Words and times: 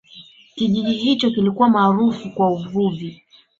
kijiji 0.55 0.93
hicho 0.93 1.31
kilikuwa 1.31 1.69
maarufu 1.69 2.29
kwa 2.31 2.51
uvuvi 2.53 3.23